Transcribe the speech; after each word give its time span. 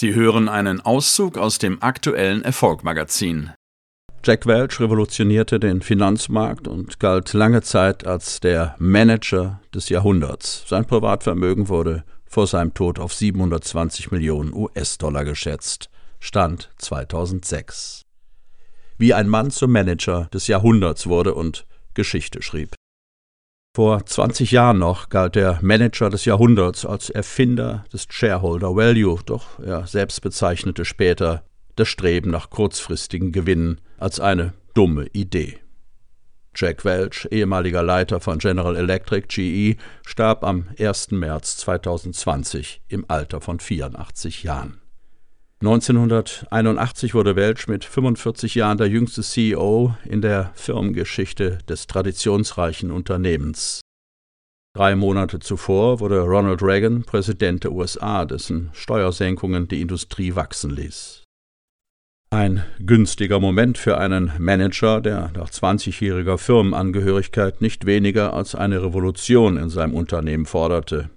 Sie 0.00 0.14
hören 0.14 0.48
einen 0.48 0.80
Auszug 0.80 1.36
aus 1.36 1.58
dem 1.58 1.82
aktuellen 1.82 2.42
Erfolgmagazin. 2.42 3.50
Jack 4.22 4.46
Welch 4.46 4.78
revolutionierte 4.78 5.58
den 5.58 5.82
Finanzmarkt 5.82 6.68
und 6.68 7.00
galt 7.00 7.32
lange 7.32 7.62
Zeit 7.62 8.06
als 8.06 8.38
der 8.38 8.76
Manager 8.78 9.60
des 9.74 9.88
Jahrhunderts. 9.88 10.62
Sein 10.68 10.84
Privatvermögen 10.84 11.68
wurde 11.68 12.04
vor 12.26 12.46
seinem 12.46 12.74
Tod 12.74 13.00
auf 13.00 13.12
720 13.12 14.12
Millionen 14.12 14.54
US-Dollar 14.54 15.24
geschätzt. 15.24 15.90
Stand 16.20 16.70
2006. 16.78 18.04
Wie 18.98 19.14
ein 19.14 19.28
Mann 19.28 19.50
zum 19.50 19.72
Manager 19.72 20.28
des 20.32 20.46
Jahrhunderts 20.46 21.08
wurde 21.08 21.34
und 21.34 21.66
Geschichte 21.94 22.40
schrieb. 22.40 22.77
Vor 23.78 24.04
20 24.04 24.50
Jahren 24.50 24.80
noch 24.80 25.08
galt 25.08 25.36
der 25.36 25.60
Manager 25.62 26.10
des 26.10 26.24
Jahrhunderts 26.24 26.84
als 26.84 27.10
Erfinder 27.10 27.84
des 27.92 28.08
Shareholder 28.10 28.74
Value, 28.74 29.20
doch 29.24 29.60
er 29.60 29.86
selbst 29.86 30.20
bezeichnete 30.20 30.84
später 30.84 31.44
das 31.76 31.86
Streben 31.86 32.32
nach 32.32 32.50
kurzfristigen 32.50 33.30
Gewinnen 33.30 33.80
als 33.96 34.18
eine 34.18 34.52
dumme 34.74 35.06
Idee. 35.12 35.58
Jack 36.56 36.84
Welch, 36.84 37.28
ehemaliger 37.30 37.84
Leiter 37.84 38.18
von 38.18 38.40
General 38.40 38.74
Electric 38.74 39.28
GE, 39.28 39.76
starb 40.04 40.42
am 40.42 40.70
1. 40.76 41.12
März 41.12 41.58
2020 41.58 42.82
im 42.88 43.04
Alter 43.06 43.40
von 43.40 43.60
84 43.60 44.42
Jahren. 44.42 44.80
1981 45.60 47.14
wurde 47.14 47.34
Welch 47.34 47.66
mit 47.66 47.84
45 47.84 48.54
Jahren 48.54 48.78
der 48.78 48.86
jüngste 48.88 49.22
CEO 49.22 49.92
in 50.04 50.22
der 50.22 50.52
Firmengeschichte 50.54 51.58
des 51.68 51.88
traditionsreichen 51.88 52.92
Unternehmens. 52.92 53.80
Drei 54.76 54.94
Monate 54.94 55.40
zuvor 55.40 55.98
wurde 55.98 56.20
Ronald 56.20 56.62
Reagan 56.62 57.02
Präsident 57.02 57.64
der 57.64 57.72
USA, 57.72 58.24
dessen 58.24 58.70
Steuersenkungen 58.72 59.66
die 59.66 59.80
Industrie 59.80 60.36
wachsen 60.36 60.70
ließ. 60.70 61.24
Ein 62.30 62.62
günstiger 62.78 63.40
Moment 63.40 63.78
für 63.78 63.98
einen 63.98 64.30
Manager, 64.38 65.00
der 65.00 65.32
nach 65.34 65.50
20-jähriger 65.50 66.38
Firmenangehörigkeit 66.38 67.60
nicht 67.62 67.84
weniger 67.84 68.32
als 68.32 68.54
eine 68.54 68.80
Revolution 68.80 69.56
in 69.56 69.70
seinem 69.70 69.94
Unternehmen 69.94 70.46
forderte. 70.46 71.10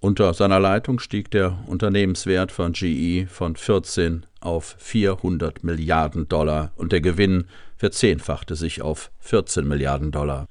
Unter 0.00 0.32
seiner 0.32 0.60
Leitung 0.60 1.00
stieg 1.00 1.30
der 1.32 1.58
Unternehmenswert 1.66 2.52
von 2.52 2.72
GE 2.72 3.26
von 3.26 3.56
14 3.56 4.26
auf 4.40 4.76
400 4.78 5.64
Milliarden 5.64 6.28
Dollar 6.28 6.72
und 6.76 6.92
der 6.92 7.00
Gewinn 7.00 7.46
verzehnfachte 7.76 8.54
sich 8.54 8.80
auf 8.80 9.10
14 9.18 9.66
Milliarden 9.66 10.12
Dollar. 10.12 10.46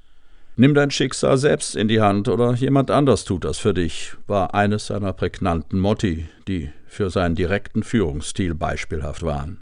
Nimm 0.58 0.74
dein 0.74 0.92
Schicksal 0.92 1.38
selbst 1.38 1.76
in 1.76 1.88
die 1.88 2.02
Hand 2.02 2.28
oder 2.28 2.56
jemand 2.56 2.92
anders 2.92 3.24
tut 3.24 3.46
das 3.46 3.58
für 3.58 3.74
dich, 3.74 4.16
war 4.26 4.54
eines 4.54 4.88
seiner 4.88 5.14
prägnanten 5.14 5.80
Motti, 5.80 6.28
die 6.48 6.72
für 6.88 7.10
seinen 7.10 7.36
direkten 7.36 7.84
Führungsstil 7.84 8.54
beispielhaft 8.54 9.24
waren. 9.24 9.62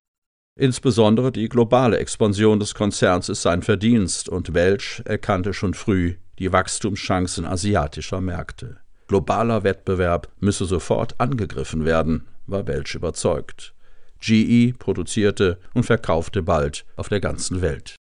Insbesondere 0.58 1.31
die 1.31 1.49
globale 1.49 1.97
Expansion 1.97 2.59
des 2.59 2.73
Konzerns 2.73 3.30
ist 3.30 3.42
sein 3.42 3.61
Verdienst 3.61 4.30
und 4.30 4.53
Welch 4.53 5.02
erkannte 5.05 5.53
schon 5.53 5.73
früh 5.73 6.16
die 6.39 6.52
Wachstumschancen 6.52 7.45
asiatischer 7.45 8.22
Märkte. 8.22 8.77
Globaler 9.08 9.64
Wettbewerb 9.64 10.30
müsse 10.39 10.66
sofort 10.66 11.20
angegriffen 11.20 11.86
werden, 11.86 12.25
war 12.48 12.67
Welch 12.67 12.95
überzeugt. 12.95 13.73
GE 14.20 14.73
produzierte 14.78 15.59
und 15.73 15.84
verkaufte 15.84 16.42
bald 16.42 16.86
auf 16.95 17.09
der 17.09 17.20
ganzen 17.20 17.61
Welt. 17.61 17.95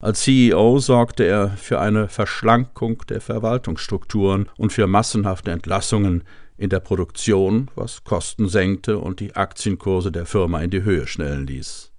Als 0.00 0.22
CEO 0.22 0.78
sorgte 0.78 1.24
er 1.24 1.50
für 1.50 1.80
eine 1.80 2.08
Verschlankung 2.08 3.02
der 3.08 3.20
Verwaltungsstrukturen 3.20 4.48
und 4.56 4.72
für 4.72 4.86
massenhafte 4.86 5.50
Entlassungen 5.50 6.22
in 6.56 6.70
der 6.70 6.80
Produktion, 6.80 7.70
was 7.74 8.04
Kosten 8.04 8.48
senkte 8.48 8.98
und 8.98 9.20
die 9.20 9.34
Aktienkurse 9.34 10.12
der 10.12 10.26
Firma 10.26 10.60
in 10.60 10.70
die 10.70 10.82
Höhe 10.82 11.06
schnellen 11.06 11.46
ließ. 11.46 11.92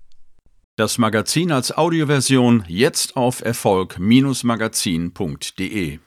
Das 0.77 0.97
Magazin 0.97 1.51
als 1.51 1.77
Audioversion 1.77 2.63
jetzt 2.67 3.17
auf 3.17 3.41
Erfolg-magazin.de 3.41 5.99